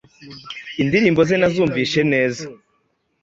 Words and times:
indirimbo 0.81 1.21
ze 1.27 1.35
narazumvishe 1.37 2.01
neza 2.13 2.43